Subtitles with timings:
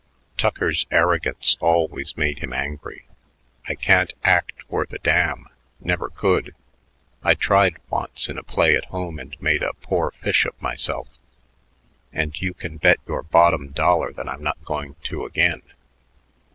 [0.35, 3.05] Tucker's arrogance always made him angry.
[3.67, 5.45] "I can't act worth a damn.
[5.79, 6.55] Never could.
[7.21, 11.07] I tried once in a play at home and made a poor fish of myself,
[12.11, 15.61] and you can bet your bottom dollar that I'm not going to again."